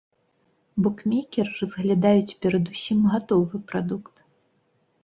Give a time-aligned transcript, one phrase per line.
[0.87, 4.15] Букмекеры разглядаюць перадусім гатовы прадукт.